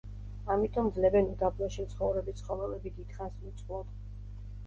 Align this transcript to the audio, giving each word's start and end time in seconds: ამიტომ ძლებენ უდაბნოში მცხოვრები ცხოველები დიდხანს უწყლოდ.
ამიტომ 0.53 0.87
ძლებენ 0.93 1.27
უდაბნოში 1.33 1.85
მცხოვრები 1.89 2.35
ცხოველები 2.39 2.93
დიდხანს 2.97 3.39
უწყლოდ. 3.51 3.95